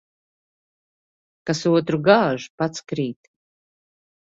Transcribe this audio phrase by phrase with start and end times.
[1.51, 3.35] Kas otru gāž, pats krīt.